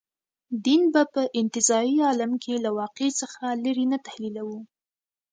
دین 0.65 0.81
به 0.93 1.01
په 1.13 1.21
انتزاعي 1.39 1.95
عالم 2.07 2.31
کې 2.43 2.53
له 2.65 2.69
واقع 2.79 3.07
څخه 3.21 3.43
لرې 3.63 3.85
نه 3.91 3.97
تحلیلوو. 4.05 4.59